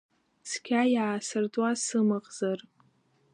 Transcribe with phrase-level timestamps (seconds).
[0.49, 2.59] Цқьа иаасыртуа сымахзар…